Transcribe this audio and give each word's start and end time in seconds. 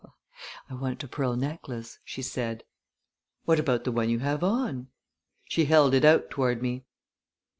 "I 0.67 0.73
want 0.73 1.03
a 1.03 1.07
pearl 1.07 1.35
necklace," 1.35 1.99
she 2.03 2.23
said. 2.23 2.63
"What 3.45 3.59
about 3.59 3.83
the 3.83 3.91
one 3.91 4.09
you 4.09 4.17
have 4.17 4.43
on?" 4.43 4.87
She 5.45 5.65
held 5.65 5.93
it 5.93 6.03
out 6.03 6.31
toward 6.31 6.59
me. 6.63 6.85